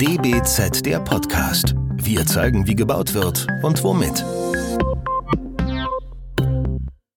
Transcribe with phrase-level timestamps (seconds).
[0.00, 1.74] DBZ der Podcast.
[1.96, 4.24] Wir zeigen, wie gebaut wird und womit.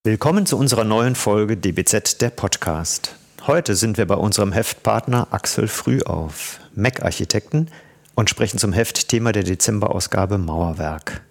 [0.03, 3.13] Willkommen zu unserer neuen Folge DBZ der Podcast.
[3.45, 7.67] Heute sind wir bei unserem Heftpartner Axel Frühauf, Mac-Architekten,
[8.15, 11.21] und sprechen zum Heftthema der Dezemberausgabe Mauerwerk.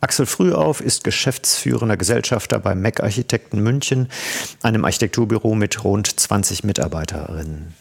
[0.00, 4.08] Axel Frühauf ist geschäftsführender Gesellschafter bei Mac Architekten München,
[4.60, 7.76] einem Architekturbüro mit rund 20 Mitarbeiterinnen.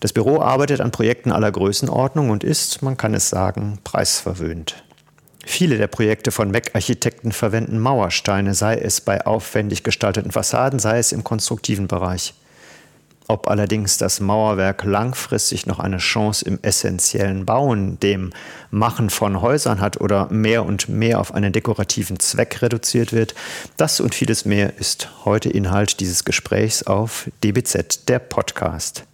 [0.00, 4.84] Das Büro arbeitet an Projekten aller Größenordnung und ist, man kann es sagen, preisverwöhnt.
[5.44, 11.10] Viele der Projekte von Mac-Architekten verwenden Mauersteine, sei es bei aufwendig gestalteten Fassaden, sei es
[11.10, 12.34] im konstruktiven Bereich.
[13.28, 18.30] Ob allerdings das Mauerwerk langfristig noch eine Chance im essentiellen Bauen, dem
[18.70, 23.34] Machen von Häusern hat oder mehr und mehr auf einen dekorativen Zweck reduziert wird,
[23.76, 29.04] das und vieles mehr ist heute Inhalt dieses Gesprächs auf DBZ, der Podcast.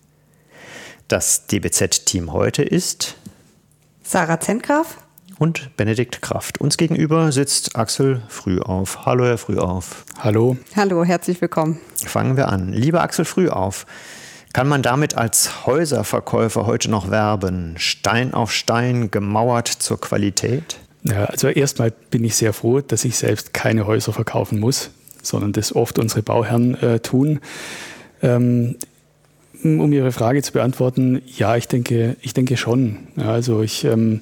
[1.08, 3.16] Das DBZ-Team heute ist
[4.02, 4.96] Sarah Zentgraf
[5.38, 6.62] und Benedikt Kraft.
[6.62, 9.04] Uns gegenüber sitzt Axel Frühauf.
[9.04, 10.06] Hallo, Herr Frühauf.
[10.18, 10.56] Hallo.
[10.74, 11.78] Hallo, herzlich willkommen.
[11.94, 12.72] Fangen wir an.
[12.72, 13.84] Lieber Axel Frühauf,
[14.54, 17.74] kann man damit als Häuserverkäufer heute noch werben?
[17.76, 20.78] Stein auf Stein, gemauert zur Qualität?
[21.02, 24.88] Ja, also erstmal bin ich sehr froh, dass ich selbst keine Häuser verkaufen muss,
[25.22, 27.40] sondern das oft unsere Bauherren äh, tun.
[28.22, 28.76] Ähm,
[29.62, 32.98] um Ihre Frage zu beantworten, ja, ich denke, ich denke schon.
[33.16, 34.20] Also ich ähm,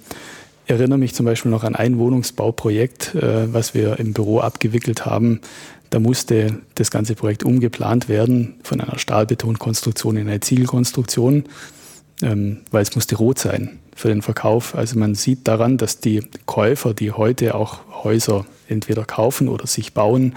[0.67, 5.41] erinnere mich zum Beispiel noch an ein Wohnungsbauprojekt, äh, was wir im Büro abgewickelt haben.
[5.91, 11.45] Da musste das ganze Projekt umgeplant werden von einer Stahlbetonkonstruktion in eine Ziegelkonstruktion,
[12.23, 14.75] ähm, weil es musste rot sein für den Verkauf.
[14.75, 19.93] Also man sieht daran, dass die Käufer, die heute auch Häuser entweder kaufen oder sich
[19.93, 20.35] bauen,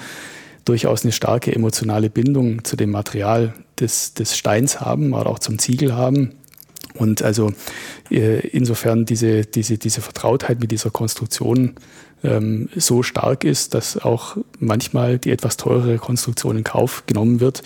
[0.65, 5.59] durchaus eine starke emotionale Bindung zu dem Material des, des Steins haben oder auch zum
[5.59, 6.31] Ziegel haben.
[6.93, 7.51] Und also
[8.09, 11.75] äh, insofern diese, diese, diese Vertrautheit mit dieser Konstruktion
[12.23, 17.63] ähm, so stark ist, dass auch manchmal die etwas teurere Konstruktion in Kauf genommen wird,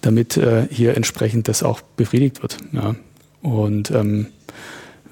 [0.00, 2.58] damit äh, hier entsprechend das auch befriedigt wird.
[2.72, 2.94] Ja.
[3.42, 4.26] Und ähm,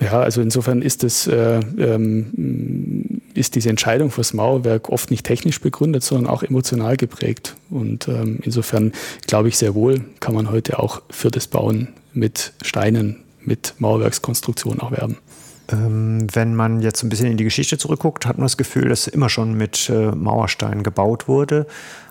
[0.00, 5.60] ja, also insofern ist das, äh, ähm, ist diese Entscheidung fürs Mauerwerk oft nicht technisch
[5.60, 7.56] begründet, sondern auch emotional geprägt.
[7.70, 8.92] Und ähm, insofern
[9.26, 14.80] glaube ich sehr wohl, kann man heute auch für das Bauen mit Steinen, mit Mauerwerkskonstruktion
[14.80, 15.18] auch werben.
[15.70, 19.06] Ähm, wenn man jetzt ein bisschen in die Geschichte zurückguckt, hat man das Gefühl, dass
[19.06, 21.66] immer schon mit äh, Mauersteinen gebaut wurde.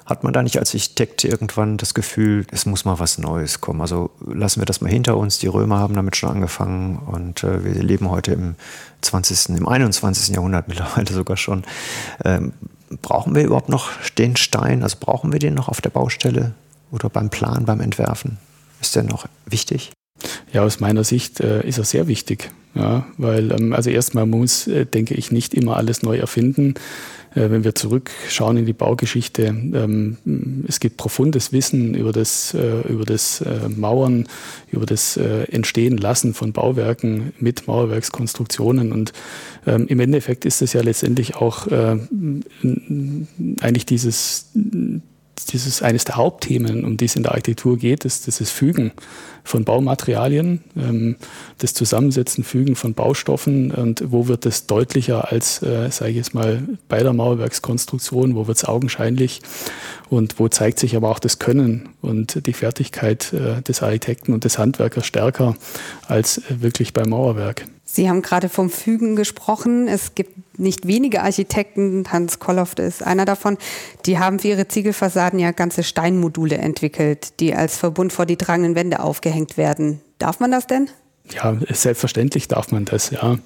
[0.07, 3.81] Hat man da nicht als Architekt irgendwann das Gefühl, es muss mal was Neues kommen?
[3.81, 5.37] Also lassen wir das mal hinter uns.
[5.39, 8.55] Die Römer haben damit schon angefangen und äh, wir leben heute im
[9.01, 10.33] 20., im 21.
[10.33, 11.65] Jahrhundert mittlerweile sogar schon.
[12.23, 12.53] Ähm,
[13.01, 14.81] brauchen wir überhaupt noch den Stein?
[14.81, 16.53] Also brauchen wir den noch auf der Baustelle
[16.89, 18.37] oder beim Plan, beim Entwerfen?
[18.79, 19.91] Ist der noch wichtig?
[20.53, 22.51] Ja, aus meiner Sicht äh, ist er sehr wichtig.
[22.75, 26.75] Ja, weil, ähm, also erstmal muss, äh, denke ich, nicht immer alles neu erfinden.
[27.37, 30.17] Äh, wenn wir zurückschauen in die Baugeschichte, ähm,
[30.67, 34.27] es gibt profundes Wissen über das, äh, über das äh, Mauern,
[34.71, 38.91] über das Entstehen lassen von Bauwerken mit Mauerwerkskonstruktionen.
[38.91, 39.13] Und
[39.65, 41.67] ähm, im Endeffekt ist es ja letztendlich auch
[43.61, 44.51] eigentlich dieses
[45.45, 48.91] dieses eines der Hauptthemen, um die es in der Architektur geht, ist das Fügen
[49.43, 51.15] von Baumaterialien, ähm,
[51.59, 53.71] das Zusammensetzen, Fügen von Baustoffen.
[53.71, 58.47] Und wo wird es deutlicher als, äh, sage ich jetzt mal, bei der Mauerwerkskonstruktion, wo
[58.47, 59.41] wird es augenscheinlich?
[60.09, 64.43] Und wo zeigt sich aber auch das Können und die Fertigkeit äh, des Architekten und
[64.43, 65.55] des Handwerkers stärker
[66.07, 67.65] als äh, wirklich beim Mauerwerk.
[67.89, 69.87] Sie haben gerade vom Fügen gesprochen.
[69.87, 73.57] Es gibt nicht wenige Architekten, Hans Kolloff ist einer davon,
[74.05, 78.75] die haben für ihre Ziegelfassaden ja ganze Steinmodule entwickelt, die als Verbund vor die tragenden
[78.75, 80.01] Wände aufgehängt werden.
[80.19, 80.89] Darf man das denn?
[81.33, 83.37] Ja, selbstverständlich darf man das, ja.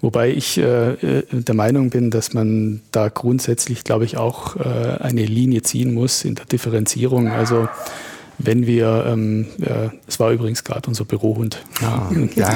[0.00, 4.98] Wobei ich äh, äh der Meinung bin, dass man da grundsätzlich, glaube ich, auch äh,
[5.00, 7.28] eine Linie ziehen muss in der Differenzierung.
[7.28, 7.68] Also
[8.38, 11.62] wenn wir, ähm, äh, das war übrigens gerade unser Bürohund.
[11.80, 12.54] Ja, ja.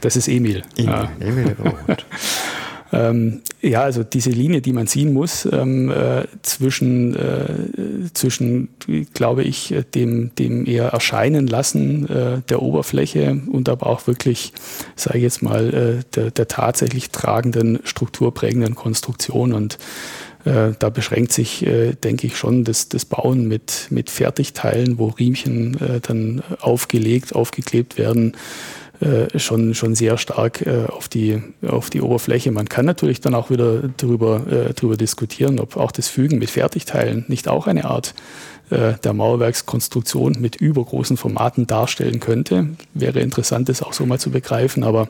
[0.00, 0.62] Das ist Emil.
[0.76, 1.10] Emil, ja.
[1.20, 2.06] Emil der Bürohund.
[2.92, 8.68] Ähm, ja, also diese Linie, die man ziehen muss ähm, äh, zwischen, äh, zwischen,
[9.12, 14.52] glaube ich, dem, dem eher Erscheinen lassen äh, der Oberfläche und aber auch wirklich,
[14.94, 19.78] sage ich jetzt mal, äh, der, der tatsächlich tragenden, strukturprägenden Konstruktion und
[20.46, 25.08] äh, da beschränkt sich, äh, denke ich, schon das, das Bauen mit, mit Fertigteilen, wo
[25.08, 28.36] Riemchen äh, dann aufgelegt, aufgeklebt werden,
[29.00, 32.52] äh, schon, schon sehr stark äh, auf, die, auf die Oberfläche.
[32.52, 37.24] Man kann natürlich dann auch wieder darüber, darüber diskutieren, ob auch das Fügen mit Fertigteilen
[37.26, 38.14] nicht auch eine Art
[38.70, 42.68] äh, der Mauerwerkskonstruktion mit übergroßen Formaten darstellen könnte.
[42.94, 45.08] Wäre interessant, das auch so mal zu begreifen, aber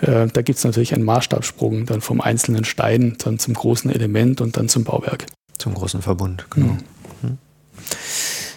[0.00, 4.40] äh, da gibt es natürlich einen Maßstabssprung dann vom einzelnen Stein dann zum großen Element
[4.40, 5.26] und dann zum Bauwerk.
[5.58, 6.66] Zum großen Verbund, genau.
[6.66, 6.78] Mhm.
[7.22, 7.38] Mhm.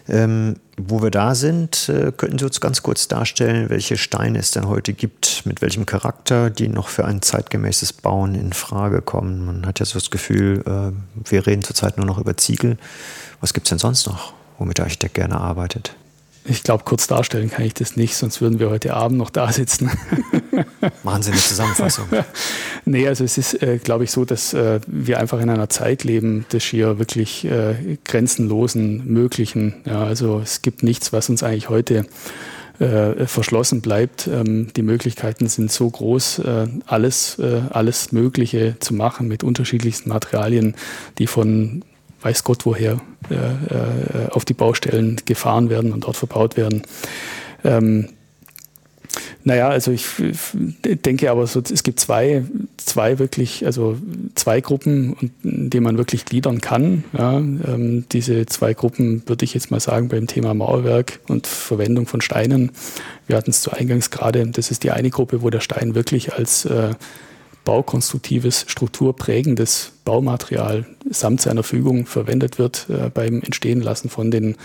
[0.10, 4.52] Ähm, wo wir da sind, äh, könnten Sie uns ganz kurz darstellen, welche Steine es
[4.52, 9.46] denn heute gibt, mit welchem Charakter, die noch für ein zeitgemäßes Bauen in Frage kommen.
[9.46, 12.78] Man hat ja so das Gefühl, äh, wir reden zurzeit nur noch über Ziegel.
[13.42, 15.96] Was gibt es denn sonst noch, womit der Architekt gerne arbeitet?
[16.50, 19.52] Ich glaube, kurz darstellen kann ich das nicht, sonst würden wir heute Abend noch da
[19.52, 19.92] sitzen.
[21.04, 22.06] Machen Sie eine Zusammenfassung.
[22.86, 26.04] nee, also es ist, äh, glaube ich, so, dass äh, wir einfach in einer Zeit
[26.04, 29.76] leben des schier wirklich äh, grenzenlosen Möglichen.
[29.86, 32.06] Ja, also es gibt nichts, was uns eigentlich heute
[32.80, 34.28] äh, verschlossen bleibt.
[34.28, 40.10] Ähm, die Möglichkeiten sind so groß, äh, alles, äh, alles Mögliche zu machen mit unterschiedlichsten
[40.10, 40.76] Materialien,
[41.18, 41.84] die von
[42.22, 43.00] weiß Gott woher
[43.30, 46.84] äh, äh, auf die Baustellen gefahren werden und dort verbaut werden.
[47.64, 48.10] Ähm,
[49.44, 50.06] naja, also ich
[50.84, 52.44] denke aber, so, es gibt zwei,
[52.76, 53.98] zwei wirklich, also
[54.36, 57.06] zwei Gruppen, in denen man wirklich gliedern kann.
[57.18, 62.08] Ja, ähm, diese zwei Gruppen würde ich jetzt mal sagen beim Thema Mauerwerk und Verwendung
[62.08, 62.72] von Steinen.
[63.26, 66.34] Wir hatten es zu Eingangs gerade, das ist die eine Gruppe, wo der Stein wirklich
[66.34, 66.90] als äh,
[67.68, 74.56] baukonstruktives, strukturprägendes Baumaterial samt seiner Fügung verwendet wird äh, beim Entstehen lassen von den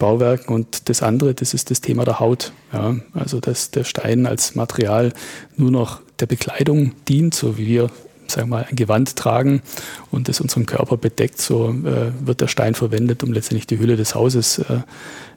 [0.00, 0.52] Bauwerken.
[0.52, 2.52] Und das andere, das ist das Thema der Haut.
[2.72, 5.12] Ja, also dass der Stein als Material
[5.56, 7.88] nur noch der Bekleidung dient, so wie wir
[8.26, 9.62] sagen wir mal, ein Gewand tragen
[10.10, 13.96] und das unseren Körper bedeckt, so äh, wird der Stein verwendet, um letztendlich die Hülle
[13.96, 14.80] des Hauses äh,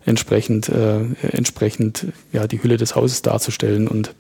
[0.06, 3.88] entsprechend, äh, entsprechend ja, die Hülle des Hauses darzustellen.
[3.88, 4.14] Und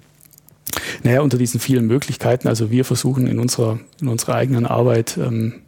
[1.03, 5.61] naja, unter diesen vielen Möglichkeiten, also wir versuchen in unserer, in unserer eigenen Arbeit, ähm,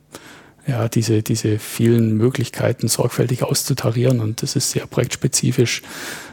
[0.68, 5.84] ja, diese, diese vielen Möglichkeiten sorgfältig auszutarieren und das ist sehr projektspezifisch,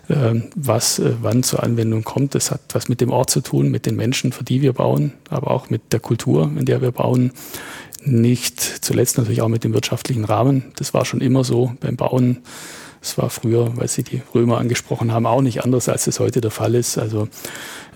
[0.08, 2.34] äh, was äh, wann zur Anwendung kommt.
[2.34, 5.12] Das hat was mit dem Ort zu tun, mit den Menschen, für die wir bauen,
[5.28, 7.32] aber auch mit der Kultur, in der wir bauen.
[8.04, 10.72] Nicht zuletzt natürlich auch mit dem wirtschaftlichen Rahmen.
[10.76, 12.38] Das war schon immer so beim Bauen
[13.02, 16.40] es war früher, weil Sie die Römer angesprochen haben, auch nicht anders, als es heute
[16.40, 16.98] der Fall ist.
[16.98, 17.28] Also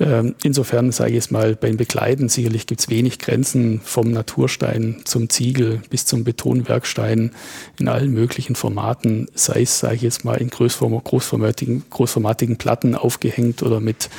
[0.00, 5.02] ähm, insofern sage ich jetzt mal, beim Bekleiden sicherlich gibt es wenig Grenzen vom Naturstein
[5.04, 7.30] zum Ziegel bis zum Betonwerkstein
[7.78, 13.62] in allen möglichen Formaten, sei es, sage ich jetzt mal, in großformatigen, großformatigen Platten aufgehängt
[13.62, 14.10] oder mit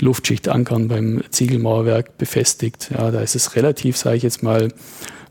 [0.00, 2.90] Luftschichtankern beim Ziegelmauerwerk befestigt.
[2.96, 4.68] Ja, da ist es relativ, sage ich jetzt mal,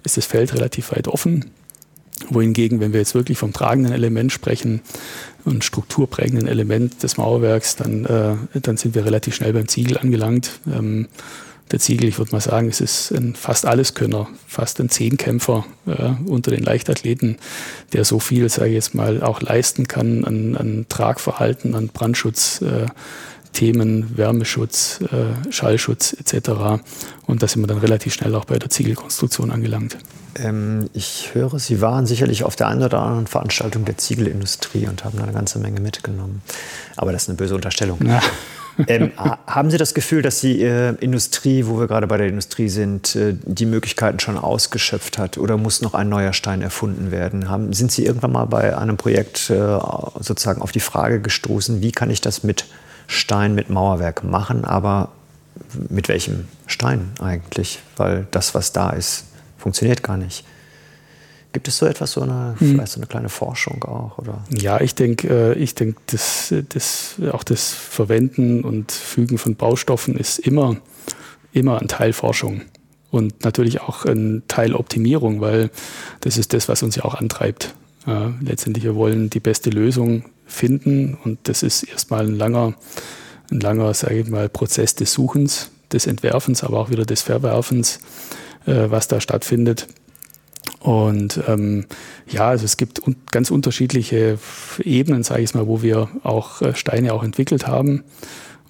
[0.03, 1.54] ist das Feld relativ weit offen
[2.29, 4.81] wohingegen, wenn wir jetzt wirklich vom tragenden Element sprechen
[5.43, 10.59] und strukturprägenden Element des Mauerwerks, dann, äh, dann sind wir relativ schnell beim Ziegel angelangt.
[10.71, 11.07] Ähm,
[11.71, 16.11] der Ziegel, ich würde mal sagen, es ist ein fast Alleskönner, fast ein Zehnkämpfer äh,
[16.29, 17.37] unter den Leichtathleten,
[17.93, 22.61] der so viel, sage ich jetzt mal, auch leisten kann an, an Tragverhalten, an Brandschutz.
[22.61, 22.85] Äh,
[23.55, 26.81] Themen Wärmeschutz, äh, Schallschutz etc.
[27.25, 29.97] Und da sind wir dann relativ schnell auch bei der Ziegelkonstruktion angelangt.
[30.37, 35.05] Ähm, ich höre, Sie waren sicherlich auf der einen oder anderen Veranstaltung der Ziegelindustrie und
[35.05, 36.41] haben da eine ganze Menge mitgenommen.
[36.97, 37.97] Aber das ist eine böse Unterstellung.
[38.05, 38.21] Ja.
[38.87, 39.13] ähm,
[39.47, 43.15] haben Sie das Gefühl, dass die äh, Industrie, wo wir gerade bei der Industrie sind,
[43.15, 47.49] äh, die Möglichkeiten schon ausgeschöpft hat oder muss noch ein neuer Stein erfunden werden?
[47.49, 49.79] Haben, sind Sie irgendwann mal bei einem Projekt äh,
[50.19, 52.65] sozusagen auf die Frage gestoßen, wie kann ich das mit
[53.07, 55.09] Stein, mit Mauerwerk machen, aber
[55.89, 57.79] mit welchem Stein eigentlich?
[57.97, 59.25] Weil das, was da ist,
[59.57, 60.45] funktioniert gar nicht.
[61.53, 62.73] Gibt es so etwas, so eine, hm.
[62.73, 64.17] vielleicht so eine kleine Forschung auch?
[64.17, 64.43] Oder?
[64.49, 70.17] Ja, ich denke, äh, ich denk, das, das, auch das Verwenden und Fügen von Baustoffen
[70.17, 70.75] ist immer,
[71.53, 72.61] immer ein Teil Forschung
[73.09, 75.69] und natürlich auch ein Teil Optimierung, weil
[76.19, 77.73] das ist das, was uns ja auch antreibt.
[78.05, 82.73] Äh, letztendlich, wir wollen die beste Lösung finden und das ist erstmal ein langer,
[83.51, 87.99] ein langer, sage ich mal, Prozess des Suchens, des Entwerfens, aber auch wieder des Verwerfens
[88.65, 89.87] äh, was da stattfindet.
[90.79, 91.85] Und ähm,
[92.27, 94.37] ja, also es gibt un ganz unterschiedliche
[94.83, 98.03] Ebenen, sage ich mal, wo wir auch äh, Steine auch entwickelt haben,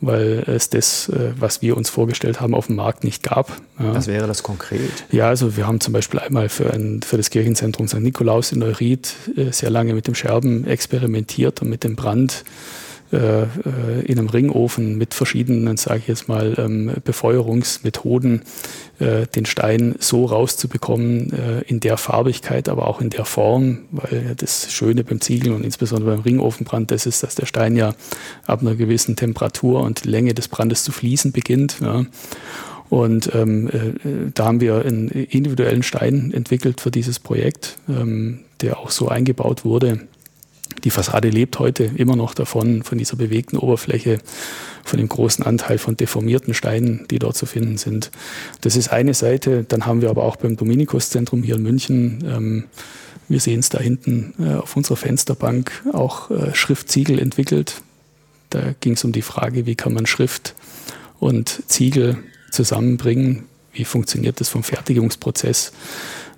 [0.02, 3.62] weil es das, äh, was wir uns vorgestellt haben, auf dem Markt nicht gab.
[3.78, 5.06] Was wäre das konkret?
[5.12, 8.00] Ja, also wir haben zum Beispiel einmal für, ein, für das Kirchenzentrum St.
[8.00, 12.44] Nikolaus in Neuried äh, sehr lange mit dem Scherben experimentiert und mit dem Brand
[13.16, 18.42] in einem Ringofen mit verschiedenen, sage ich jetzt mal, ähm, Befeuerungsmethoden
[19.00, 21.34] äh, den Stein so rauszubekommen,
[21.68, 26.12] in der Farbigkeit, aber auch in der Form, weil das Schöne beim Ziegeln und insbesondere
[26.12, 27.96] beim Ringofenbrand das ist, dass der Stein ja
[28.46, 31.78] ab einer gewissen Temperatur und Länge des Brandes zu fließen beginnt.
[31.82, 32.06] Ja.
[32.90, 38.80] Und ähm, äh, da haben wir einen individuellen Stein entwickelt für dieses Projekt, ähm, der
[38.80, 40.08] auch so eingebaut wurde,
[40.86, 44.20] die Fassade lebt heute immer noch davon, von dieser bewegten Oberfläche,
[44.84, 48.12] von dem großen Anteil von deformierten Steinen, die dort zu finden sind.
[48.62, 49.66] Das ist eine Seite.
[49.68, 52.64] Dann haben wir aber auch beim Dominikus-Zentrum hier in München, ähm,
[53.28, 57.82] wir sehen es da hinten äh, auf unserer Fensterbank, auch äh, Schriftsiegel entwickelt.
[58.52, 60.54] Da ging es um die Frage, wie kann man Schrift
[61.20, 62.18] und Ziegel
[62.52, 65.72] zusammenbringen, wie funktioniert das vom Fertigungsprozess.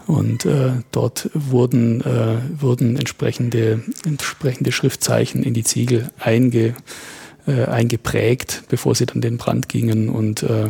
[0.08, 6.76] Und äh, dort wurden, äh, wurden entsprechende, entsprechende Schriftzeichen in die Ziegel einge,
[7.46, 10.08] äh, eingeprägt, bevor sie dann den Brand gingen.
[10.08, 10.70] Und äh,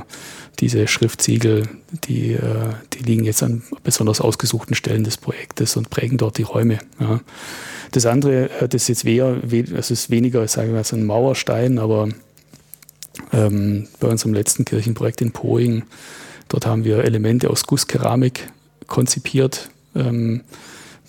[0.59, 1.69] diese Schriftsiegel,
[2.07, 6.43] die, äh, die liegen jetzt an besonders ausgesuchten Stellen des Projektes und prägen dort die
[6.43, 6.79] Räume.
[6.99, 7.21] Ja.
[7.91, 9.37] Das andere, äh, das ist jetzt weniger,
[9.75, 12.09] das ist weniger, sagen wir mal, so ein Mauerstein, aber
[13.31, 15.83] ähm, bei unserem letzten Kirchenprojekt in Poing,
[16.49, 18.49] dort haben wir Elemente aus Gusskeramik
[18.87, 20.41] konzipiert, ähm,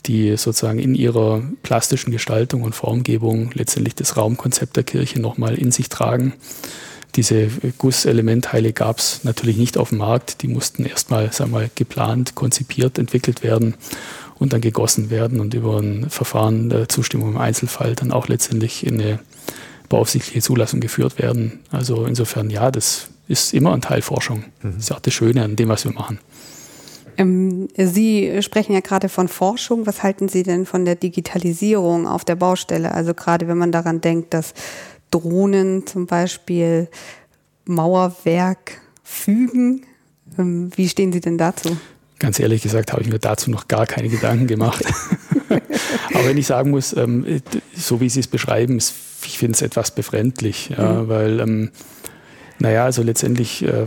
[0.06, 5.70] die sozusagen in ihrer plastischen Gestaltung und Formgebung letztendlich das Raumkonzept der Kirche nochmal in
[5.70, 6.34] sich tragen.
[7.16, 10.42] Diese Gusselementteile gab es natürlich nicht auf dem Markt.
[10.42, 13.74] Die mussten erstmal sagen wir, geplant, konzipiert, entwickelt werden
[14.38, 18.86] und dann gegossen werden und über ein Verfahren der Zustimmung im Einzelfall dann auch letztendlich
[18.86, 19.18] in eine
[19.88, 21.60] beaufsichtliche Zulassung geführt werden.
[21.70, 24.44] Also insofern ja, das ist immer ein Teil Forschung.
[24.62, 24.74] Mhm.
[24.74, 26.18] Das ist auch das Schöne an dem, was wir machen.
[27.18, 29.86] Ähm, Sie sprechen ja gerade von Forschung.
[29.86, 32.92] Was halten Sie denn von der Digitalisierung auf der Baustelle?
[32.92, 34.54] Also gerade wenn man daran denkt, dass
[35.10, 36.88] Drohnen zum Beispiel
[37.64, 39.82] Mauerwerk fügen.
[40.38, 41.76] Ähm, wie stehen Sie denn dazu?
[42.20, 44.84] Ganz ehrlich gesagt habe ich mir dazu noch gar keine Gedanken gemacht.
[46.14, 47.40] Aber wenn ich sagen muss, ähm,
[47.74, 51.08] so wie Sie es beschreiben, ich finde es etwas befremdlich, mhm.
[51.08, 51.70] weil
[52.60, 53.86] naja, also letztendlich äh,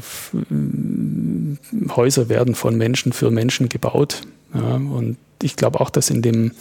[1.96, 4.22] Häuser werden von Menschen für Menschen gebaut.
[4.53, 6.51] Ja, und ich glaube auch, dass in dem,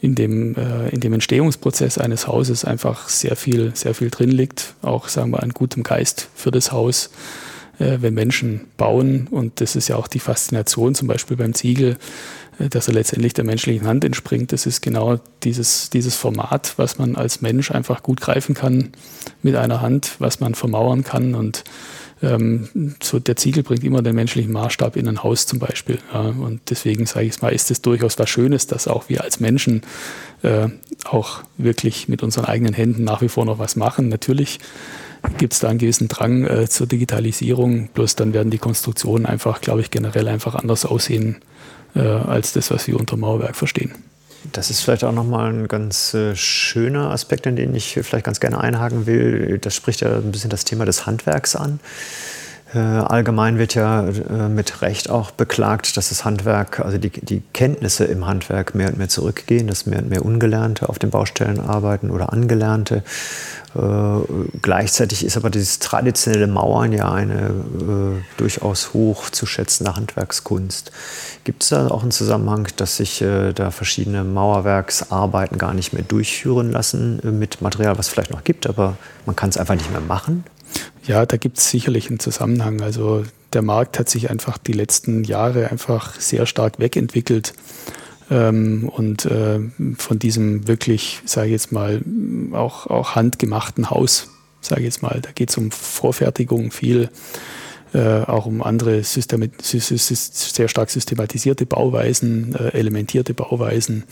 [0.00, 4.74] in, dem, äh, in dem Entstehungsprozess eines Hauses einfach sehr viel, sehr viel drin liegt,
[4.82, 7.10] auch sagen wir an gutem Geist für das Haus,
[7.78, 9.28] äh, wenn Menschen bauen.
[9.30, 11.96] Und das ist ja auch die Faszination zum Beispiel beim Ziegel
[12.58, 14.52] äh, dass er letztendlich der menschlichen Hand entspringt.
[14.52, 18.90] Das ist genau dieses, dieses Format, was man als Mensch einfach gut greifen kann
[19.42, 21.34] mit einer Hand, was man vermauern kann.
[21.34, 21.64] Und
[22.22, 25.98] ähm, so der Ziegel bringt immer den menschlichen Maßstab in ein Haus zum Beispiel.
[26.12, 26.20] Ja.
[26.20, 29.40] Und deswegen sage ich es mal, ist es durchaus was Schönes, dass auch wir als
[29.40, 29.82] Menschen
[30.42, 30.68] äh,
[31.04, 34.08] auch wirklich mit unseren eigenen Händen nach wie vor noch was machen.
[34.08, 34.60] Natürlich
[35.38, 39.60] gibt es da einen gewissen Drang äh, zur Digitalisierung, bloß dann werden die Konstruktionen einfach,
[39.60, 41.36] glaube ich, generell einfach anders aussehen
[41.94, 43.92] äh, als das, was wir unter Mauerwerk verstehen.
[44.50, 48.40] Das ist vielleicht auch nochmal ein ganz äh, schöner Aspekt, in den ich vielleicht ganz
[48.40, 49.58] gerne einhaken will.
[49.58, 51.78] Das spricht ja ein bisschen das Thema des Handwerks an.
[52.74, 57.42] Äh, allgemein wird ja äh, mit Recht auch beklagt, dass das Handwerk, also die, die
[57.52, 61.60] Kenntnisse im Handwerk mehr und mehr zurückgehen, dass mehr und mehr Ungelernte auf den Baustellen
[61.60, 63.02] arbeiten oder Angelernte.
[63.74, 63.80] Äh,
[64.62, 67.50] gleichzeitig ist aber dieses traditionelle Mauern ja eine
[68.38, 70.92] durchaus hoch zu schätzende Handwerkskunst.
[71.44, 73.24] Gibt es da auch einen Zusammenhang, dass sich
[73.54, 78.66] da verschiedene Mauerwerksarbeiten gar nicht mehr durchführen lassen mit Material, was es vielleicht noch gibt,
[78.66, 80.44] aber man kann es einfach nicht mehr machen?
[81.04, 82.80] Ja, da gibt es sicherlich einen Zusammenhang.
[82.80, 87.54] Also der Markt hat sich einfach die letzten Jahre einfach sehr stark wegentwickelt.
[88.30, 89.60] Ähm, und äh,
[89.96, 92.00] von diesem wirklich, sage ich jetzt mal,
[92.52, 94.28] auch, auch handgemachten Haus,
[94.60, 97.10] sage ich jetzt mal, da geht es um Vorfertigung viel,
[97.92, 104.04] äh, auch um andere System sehr stark systematisierte Bauweisen, äh, elementierte Bauweisen.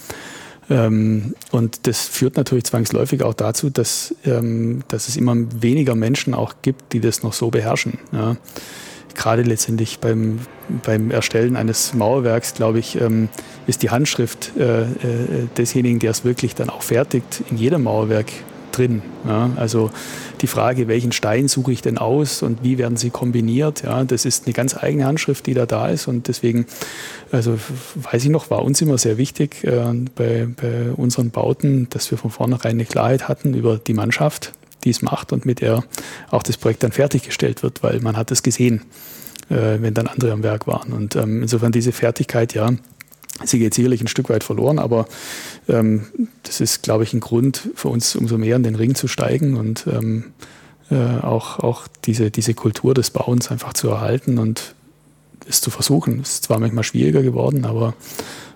[0.70, 6.32] Ähm, und das führt natürlich zwangsläufig auch dazu, dass, ähm, dass es immer weniger Menschen
[6.32, 7.98] auch gibt, die das noch so beherrschen.
[8.12, 8.36] Ja.
[9.14, 10.38] Gerade letztendlich beim,
[10.84, 13.28] beim Erstellen eines Mauerwerks, glaube ich, ähm,
[13.66, 14.86] ist die Handschrift äh, äh,
[15.56, 18.30] desjenigen, der es wirklich dann auch fertigt, in jedem Mauerwerk
[18.70, 19.02] drin.
[19.26, 19.50] Ja.
[19.56, 19.90] Also
[20.40, 24.24] die Frage, welchen Stein suche ich denn aus und wie werden sie kombiniert, ja, das
[24.24, 26.66] ist eine ganz eigene Handschrift, die da da ist und deswegen,
[27.30, 27.58] also
[27.96, 32.18] weiß ich noch, war uns immer sehr wichtig äh, bei, bei unseren Bauten, dass wir
[32.18, 34.52] von vornherein eine Klarheit hatten über die Mannschaft,
[34.84, 35.84] die es macht und mit der
[36.30, 38.82] auch das Projekt dann fertiggestellt wird, weil man hat es gesehen,
[39.50, 42.70] äh, wenn dann andere am Werk waren und ähm, insofern diese Fertigkeit, ja,
[43.44, 45.06] Sie geht sicherlich ein Stück weit verloren, aber
[45.68, 46.06] ähm,
[46.42, 49.56] das ist, glaube ich, ein Grund für uns, umso mehr in den Ring zu steigen
[49.56, 50.32] und ähm,
[50.90, 54.74] äh, auch, auch diese, diese Kultur des Bauens einfach zu erhalten und
[55.48, 56.20] es zu versuchen.
[56.20, 57.94] Es ist zwar manchmal schwieriger geworden, aber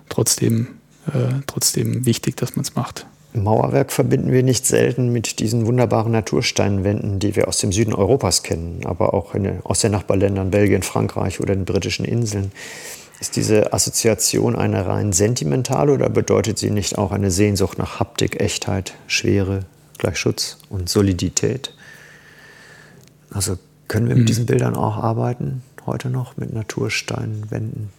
[0.09, 0.67] trotzdem,
[1.07, 3.05] äh, trotzdem wichtig, dass man es macht.
[3.33, 8.43] Mauerwerk verbinden wir nicht selten mit diesen wunderbaren Natursteinwänden, die wir aus dem Süden Europas
[8.43, 12.51] kennen, aber auch in, aus den Nachbarländern Belgien, Frankreich oder den britischen Inseln.
[13.19, 18.41] Ist diese Assoziation eine rein sentimentale oder bedeutet sie nicht auch eine Sehnsucht nach Haptik,
[18.41, 19.61] Echtheit, Schwere,
[19.97, 21.73] gleich Schutz und Solidität?
[23.31, 23.57] Also
[23.87, 24.27] können wir mit mhm.
[24.27, 27.89] diesen Bildern auch arbeiten, heute noch mit Natursteinwänden?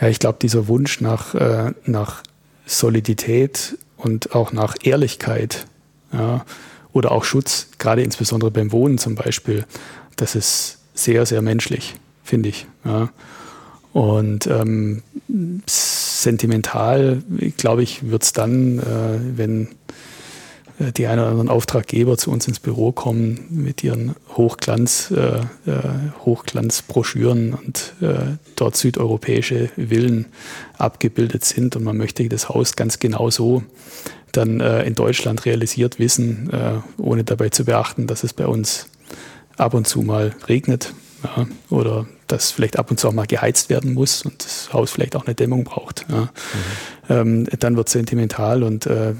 [0.00, 2.22] Ja, ich glaube, dieser Wunsch nach, äh, nach
[2.66, 5.66] Solidität und auch nach Ehrlichkeit
[6.12, 6.44] ja,
[6.92, 9.64] oder auch Schutz, gerade insbesondere beim Wohnen zum Beispiel,
[10.16, 12.66] das ist sehr, sehr menschlich, finde ich.
[12.84, 13.10] Ja.
[13.94, 15.04] Und ähm,
[15.66, 17.22] sentimental,
[17.56, 19.68] glaube ich, wird es dann, äh, wenn
[20.80, 25.38] äh, die einen oder anderen Auftraggeber zu uns ins Büro kommen mit ihren Hochglanz, äh,
[25.70, 25.82] äh,
[26.24, 30.26] Hochglanzbroschüren und äh, dort südeuropäische Villen
[30.76, 31.76] abgebildet sind.
[31.76, 33.62] Und man möchte das Haus ganz genau so
[34.32, 38.88] dann äh, in Deutschland realisiert wissen, äh, ohne dabei zu beachten, dass es bei uns
[39.56, 40.92] ab und zu mal regnet
[41.24, 44.90] ja, oder dass vielleicht ab und zu auch mal geheizt werden muss und das Haus
[44.90, 46.06] vielleicht auch eine Dämmung braucht.
[46.08, 46.22] Ja.
[46.22, 46.28] Mhm.
[47.08, 49.14] Ähm, dann wird es sentimental und äh,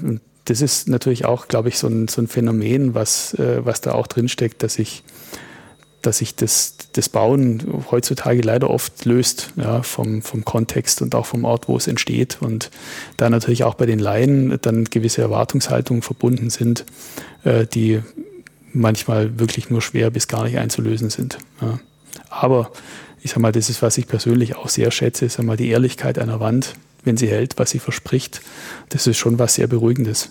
[0.45, 3.93] das ist natürlich auch, glaube ich, so ein, so ein Phänomen, was, äh, was da
[3.93, 5.03] auch drinsteckt, dass sich
[6.05, 11.25] dass sich das, das Bauen heutzutage leider oft löst ja, vom, vom Kontext und auch
[11.25, 12.37] vom Ort, wo es entsteht.
[12.41, 12.69] Und
[13.17, 16.85] da natürlich auch bei den Laien dann gewisse Erwartungshaltungen verbunden sind,
[17.43, 18.01] äh, die
[18.71, 21.37] manchmal wirklich nur schwer bis gar nicht einzulösen sind.
[21.61, 21.79] Ja.
[22.29, 22.71] Aber
[23.21, 26.19] ich sage mal, das ist, was ich persönlich auch sehr schätze, sag mal, die Ehrlichkeit
[26.19, 28.41] einer Wand wenn sie hält, was sie verspricht.
[28.89, 30.29] Das ist schon was sehr Beruhigendes.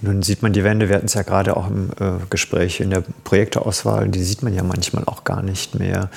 [0.00, 2.90] Nun sieht man die Wände, wir hatten es ja gerade auch im äh, Gespräch in
[2.90, 6.10] der Projekteauswahl, die sieht man ja manchmal auch gar nicht mehr.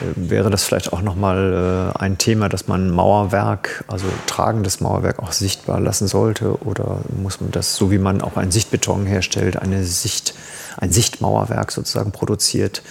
[0.00, 5.20] Äh, wäre das vielleicht auch nochmal äh, ein Thema, dass man Mauerwerk, also tragendes Mauerwerk
[5.20, 6.60] auch sichtbar lassen sollte?
[6.64, 10.34] Oder muss man das, so wie man auch einen Sichtbeton herstellt, eine Sicht,
[10.78, 12.82] ein Sichtmauerwerk sozusagen produziert,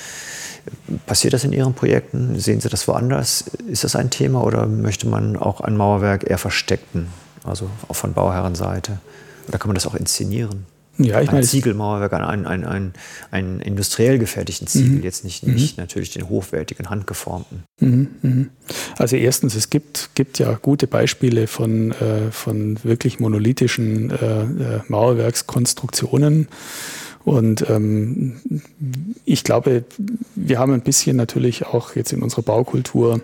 [1.06, 2.39] Passiert das in Ihren Projekten?
[2.39, 3.46] Sehen Sie das woanders?
[3.68, 7.08] Ist das ein Thema oder möchte man auch ein Mauerwerk eher versteckten,
[7.44, 9.00] also auch von Bauherrenseite?
[9.48, 10.65] Oder kann man das auch inszenieren?
[10.98, 12.94] Ja, ich ein meine, Ziegelmauerwerk, ein, ein, ein,
[13.32, 15.03] ein industriell gefertigten Ziegel, mhm.
[15.03, 15.84] jetzt nicht, nicht mhm.
[15.84, 17.63] natürlich den hochwertigen, handgeformten.
[17.80, 18.10] Mhm.
[18.21, 18.50] mhm.
[18.97, 24.82] Also erstens, es gibt, gibt ja gute Beispiele von, äh, von wirklich monolithischen äh, äh
[24.88, 26.47] Mauerwerkskonstruktionen.
[27.23, 28.38] Und ähm,
[29.25, 29.84] ich glaube,
[30.36, 33.21] wir haben ein bisschen natürlich auch jetzt in unserer Baukultur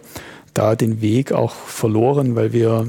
[0.54, 2.88] da den Weg auch verloren, weil wir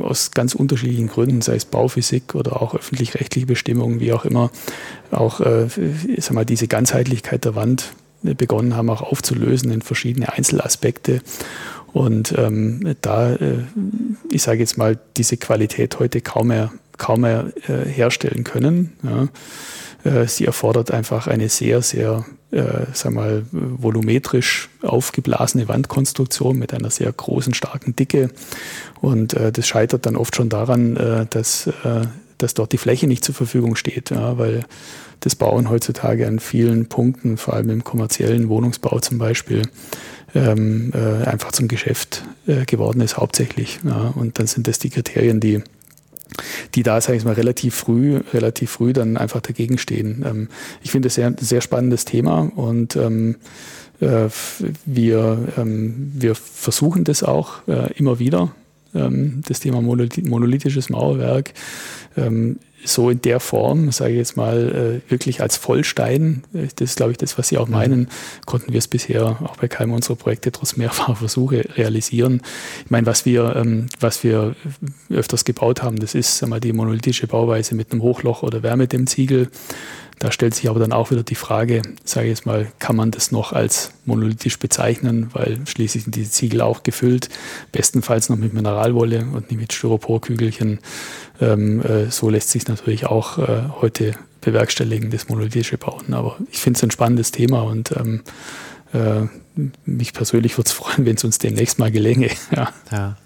[0.00, 4.50] aus ganz unterschiedlichen Gründen, sei es Bauphysik oder auch öffentlich-rechtliche Bestimmungen, wie auch immer,
[5.12, 5.68] auch äh,
[6.18, 11.20] sag mal, diese Ganzheitlichkeit der Wand begonnen haben, auch aufzulösen in verschiedene Einzelaspekte.
[11.92, 13.58] Und ähm, da, äh,
[14.32, 18.94] ich sage jetzt mal, diese Qualität heute kaum mehr, kaum mehr äh, herstellen können.
[19.04, 19.28] Ja.
[20.04, 26.90] Äh, sie erfordert einfach eine sehr, sehr, äh, sag mal, volumetrisch aufgeblasene Wandkonstruktion mit einer
[26.90, 28.30] sehr großen, starken Dicke.
[29.00, 32.06] Und äh, das scheitert dann oft schon daran, äh, dass, äh,
[32.38, 34.64] dass dort die Fläche nicht zur Verfügung steht, ja, weil
[35.20, 39.62] das Bauen heutzutage an vielen Punkten, vor allem im kommerziellen Wohnungsbau zum Beispiel,
[40.34, 42.24] ähm, äh, einfach zum Geschäft
[42.66, 43.78] geworden ist hauptsächlich.
[43.84, 44.12] Ja.
[44.16, 45.62] Und dann sind das die Kriterien, die
[46.74, 50.24] die da, sage ich mal, relativ früh, relativ früh dann einfach dagegen stehen.
[50.26, 50.48] Ähm,
[50.82, 53.36] ich finde es ein sehr spannendes Thema und ähm,
[54.00, 54.28] äh,
[54.84, 58.54] wir, ähm, wir versuchen das auch äh, immer wieder,
[58.94, 61.52] ähm, das Thema monolithisches Mauerwerk.
[62.84, 66.96] So in der Form, sage ich jetzt mal, äh, wirklich als Vollstein, äh, das ist,
[66.96, 67.72] glaube ich, das, was Sie auch mhm.
[67.72, 68.08] meinen,
[68.46, 72.42] konnten wir es bisher auch bei keinem unserer Projekte trotz mehrfacher Versuche realisieren.
[72.84, 74.54] Ich meine, was wir, ähm, was wir
[75.10, 79.48] öfters gebaut haben, das ist sag mal, die monolithische Bauweise mit einem Hochloch oder Wärmedämmziegel.
[80.18, 83.10] Da stellt sich aber dann auch wieder die Frage, sage ich jetzt mal, kann man
[83.10, 87.28] das noch als monolithisch bezeichnen, weil schließlich sind diese Ziegel auch gefüllt,
[87.72, 90.80] bestenfalls noch mit Mineralwolle und nicht mit Styroporkügelchen.
[91.40, 96.14] Ähm, äh, so lässt sich natürlich auch äh, heute bewerkstelligen, das monolithische Bauen.
[96.14, 98.22] Aber ich finde es ein spannendes Thema und ähm,
[98.92, 99.26] äh,
[99.84, 102.30] mich persönlich würde es freuen, wenn es uns demnächst mal gelänge.
[102.54, 102.72] ja.
[102.90, 103.16] ja.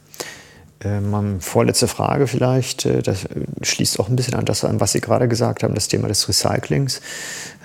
[0.84, 3.26] Ähm, vorletzte Frage vielleicht, äh, das
[3.62, 6.28] schließt auch ein bisschen an das an, was Sie gerade gesagt haben, das Thema des
[6.28, 7.00] Recyclings.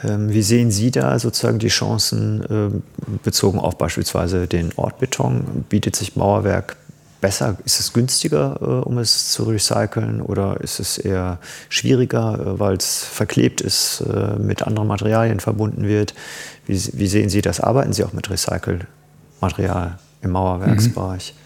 [0.03, 5.65] Ähm, wie sehen Sie da sozusagen die Chancen äh, bezogen auf beispielsweise den Ortbeton?
[5.69, 6.75] Bietet sich Mauerwerk
[7.21, 7.57] besser?
[7.65, 11.37] Ist es günstiger, äh, um es zu recyceln oder ist es eher
[11.69, 16.15] schwieriger, äh, weil es verklebt ist, äh, mit anderen Materialien verbunden wird?
[16.65, 17.59] Wie, wie, sehen Sie das?
[17.59, 21.35] Arbeiten Sie auch mit Recycelmaterial im Mauerwerksbereich?
[21.35, 21.43] Mhm.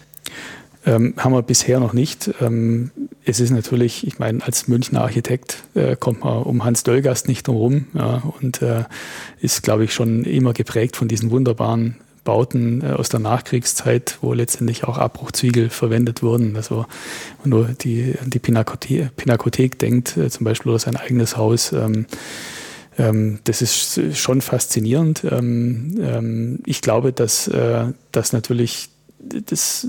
[0.88, 2.30] Ähm, haben wir bisher noch nicht.
[2.40, 2.90] Ähm,
[3.22, 7.46] es ist natürlich, ich meine, als Münchner Architekt äh, kommt man um Hans Döllgast nicht
[7.46, 8.84] drum herum ja, und äh,
[9.38, 14.32] ist, glaube ich, schon immer geprägt von diesen wunderbaren Bauten äh, aus der Nachkriegszeit, wo
[14.32, 16.56] letztendlich auch Abbruchzwiegel verwendet wurden.
[16.56, 16.86] Also
[17.42, 21.70] wenn man nur die, die Pinakothek, Pinakothek denkt, äh, zum Beispiel oder sein eigenes Haus,
[21.74, 22.06] ähm,
[22.96, 25.22] ähm, das ist schon faszinierend.
[25.30, 29.86] Ähm, ähm, ich glaube, dass äh, das natürlich das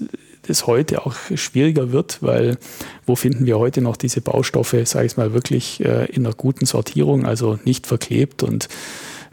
[0.50, 2.58] es heute auch schwieriger wird, weil
[3.06, 6.66] wo finden wir heute noch diese Baustoffe, sage ich mal, wirklich äh, in einer guten
[6.66, 8.70] Sortierung, also nicht verklebt und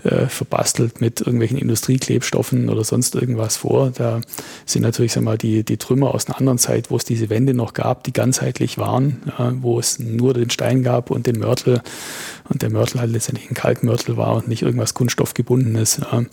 [0.07, 3.91] äh, verbastelt mit irgendwelchen Industrieklebstoffen oder sonst irgendwas vor.
[3.91, 4.21] Da
[4.65, 7.55] sind natürlich sag mal, die, die Trümmer aus einer anderen Zeit, wo es diese Wände
[7.55, 11.83] noch gab, die ganzheitlich waren, ja, wo es nur den Stein gab und den Mörtel
[12.49, 16.25] und der Mörtel halt letztendlich ein Kalkmörtel war und nicht irgendwas Kunststoffgebundenes, ja,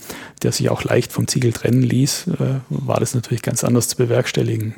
[0.42, 3.96] der sich auch leicht vom Ziegel trennen ließ, äh, war das natürlich ganz anders zu
[3.96, 4.74] bewerkstelligen.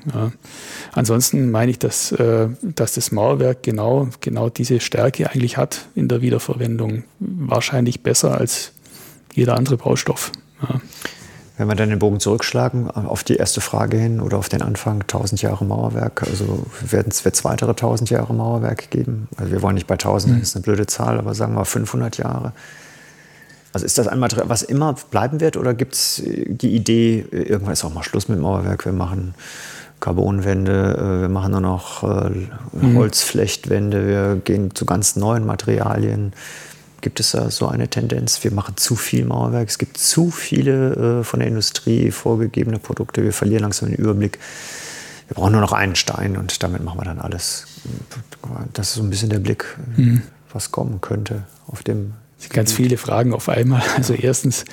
[0.92, 6.08] Ansonsten meine ich, dass, äh, dass das Mauerwerk genau, genau diese Stärke eigentlich hat in
[6.08, 7.04] der Wiederverwendung.
[7.18, 8.72] Wahrscheinlich besser als
[9.36, 10.32] jeder andere Baustoff.
[10.62, 10.80] Ja.
[11.58, 15.00] Wenn wir dann den Bogen zurückschlagen auf die erste Frage hin oder auf den Anfang,
[15.02, 19.28] 1000 Jahre Mauerwerk, also wird es weitere 1000 Jahre Mauerwerk geben?
[19.36, 20.40] Also wir wollen nicht bei 1000, mhm.
[20.40, 22.52] das ist eine blöde Zahl, aber sagen wir 500 Jahre.
[23.72, 27.72] Also ist das ein Material, was immer bleiben wird oder gibt es die Idee, irgendwann
[27.72, 29.34] ist auch mal Schluss mit Mauerwerk, wir machen
[30.00, 32.30] Carbonwände, äh, wir machen nur noch äh,
[32.72, 32.96] mhm.
[32.96, 36.34] Holzflechtwände, wir gehen zu ganz neuen Materialien.
[37.00, 38.42] Gibt es da so eine Tendenz?
[38.42, 43.22] Wir machen zu viel Mauerwerk, es gibt zu viele äh, von der Industrie vorgegebene Produkte,
[43.22, 44.38] wir verlieren langsam den Überblick.
[45.28, 47.66] Wir brauchen nur noch einen Stein und damit machen wir dann alles.
[48.72, 50.22] Das ist so ein bisschen der Blick, mhm.
[50.52, 52.12] was kommen könnte auf dem.
[52.50, 53.82] Ganz viele Fragen auf einmal.
[53.96, 54.64] Also erstens,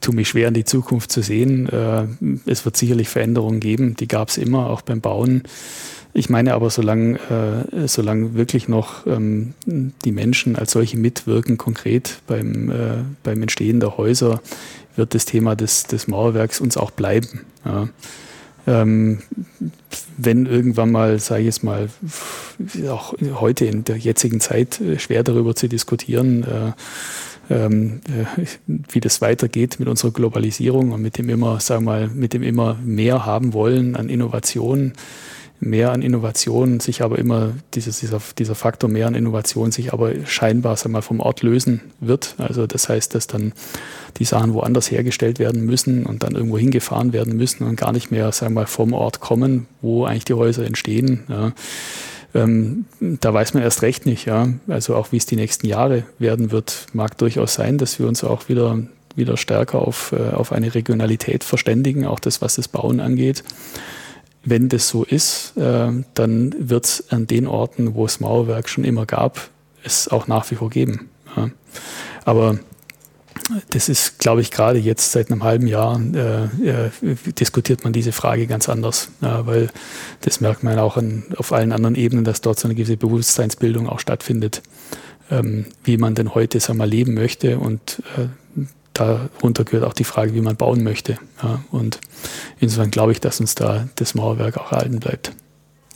[0.00, 1.68] tue mich schwer, in die Zukunft zu sehen.
[1.68, 2.06] Äh,
[2.46, 5.42] es wird sicherlich Veränderungen geben, die gab es immer, auch beim Bauen.
[6.16, 7.18] Ich meine aber, solange,
[7.72, 13.80] äh, solange wirklich noch ähm, die Menschen als solche mitwirken, konkret beim, äh, beim Entstehen
[13.80, 14.40] der Häuser,
[14.94, 17.40] wird das Thema des, des Mauerwerks uns auch bleiben.
[17.64, 17.88] Ja.
[18.66, 19.18] Ähm,
[20.16, 21.88] wenn irgendwann mal, sage ich jetzt mal,
[22.88, 26.72] auch heute in der jetzigen Zeit äh, schwer darüber zu diskutieren, äh,
[27.50, 28.46] ähm, äh,
[28.88, 32.44] wie das weitergeht mit unserer Globalisierung und mit dem immer, sagen wir mal, mit dem
[32.44, 34.94] immer mehr haben wollen an Innovationen
[35.64, 40.12] mehr an Innovation sich aber immer, dieses, dieser, dieser Faktor mehr an Innovation sich aber
[40.26, 42.34] scheinbar sag mal, vom Ort lösen wird.
[42.38, 43.52] Also das heißt, dass dann
[44.18, 48.10] die Sachen woanders hergestellt werden müssen und dann irgendwo hingefahren werden müssen und gar nicht
[48.10, 51.24] mehr sag mal, vom Ort kommen, wo eigentlich die Häuser entstehen.
[51.28, 51.52] Ja.
[52.34, 54.26] Ähm, da weiß man erst recht nicht.
[54.26, 54.48] Ja.
[54.68, 58.22] Also auch wie es die nächsten Jahre werden wird, mag durchaus sein, dass wir uns
[58.22, 58.78] auch wieder
[59.16, 63.44] wieder stärker auf, äh, auf eine Regionalität verständigen, auch das, was das Bauen angeht
[64.44, 68.84] wenn das so ist, äh, dann wird es an den Orten, wo es Mauerwerk schon
[68.84, 69.48] immer gab,
[69.82, 71.10] es auch nach wie vor geben.
[72.24, 72.58] Aber
[73.70, 76.90] das ist, glaube ich, gerade jetzt seit einem halben Jahr äh, äh,
[77.38, 79.68] diskutiert man diese Frage ganz anders, ja, weil
[80.22, 83.88] das merkt man auch an, auf allen anderen Ebenen, dass dort so eine gewisse Bewusstseinsbildung
[83.88, 84.62] auch stattfindet,
[85.30, 88.62] ähm, wie man denn heute sagen wir, leben möchte und äh,
[88.94, 91.18] darunter gehört auch die Frage, wie man bauen möchte.
[91.42, 92.00] Ja, und
[92.60, 95.32] insofern glaube ich, dass uns da das Mauerwerk auch erhalten bleibt.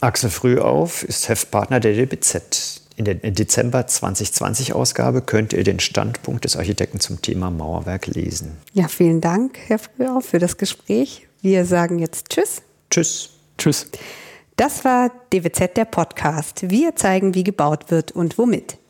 [0.00, 2.82] Axel Frühauf ist Heftpartner der DBZ.
[2.96, 8.56] In der Dezember 2020 Ausgabe könnt ihr den Standpunkt des Architekten zum Thema Mauerwerk lesen.
[8.72, 11.28] Ja, vielen Dank, Herr Frühauf, für das Gespräch.
[11.40, 12.62] Wir sagen jetzt Tschüss.
[12.90, 13.30] Tschüss.
[13.56, 13.88] Tschüss.
[14.56, 16.68] Das war DWZ der Podcast.
[16.70, 18.78] Wir zeigen, wie gebaut wird und womit.